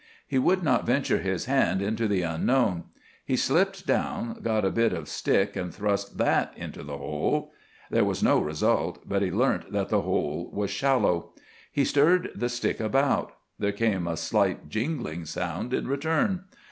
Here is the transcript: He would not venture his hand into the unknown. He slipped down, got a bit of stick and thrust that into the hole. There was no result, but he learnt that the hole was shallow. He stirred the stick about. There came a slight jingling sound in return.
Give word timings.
He 0.27 0.39
would 0.39 0.63
not 0.63 0.87
venture 0.87 1.19
his 1.19 1.45
hand 1.45 1.79
into 1.79 2.07
the 2.07 2.23
unknown. 2.23 2.85
He 3.23 3.35
slipped 3.35 3.85
down, 3.85 4.39
got 4.41 4.65
a 4.65 4.71
bit 4.71 4.93
of 4.93 5.07
stick 5.07 5.55
and 5.55 5.71
thrust 5.71 6.17
that 6.17 6.55
into 6.57 6.81
the 6.81 6.97
hole. 6.97 7.51
There 7.91 8.03
was 8.03 8.23
no 8.23 8.39
result, 8.39 9.07
but 9.07 9.21
he 9.21 9.29
learnt 9.29 9.71
that 9.73 9.89
the 9.89 10.01
hole 10.01 10.49
was 10.51 10.71
shallow. 10.71 11.33
He 11.71 11.85
stirred 11.85 12.31
the 12.33 12.49
stick 12.49 12.79
about. 12.79 13.33
There 13.59 13.71
came 13.71 14.07
a 14.07 14.17
slight 14.17 14.69
jingling 14.69 15.25
sound 15.25 15.71
in 15.71 15.87
return. 15.87 16.45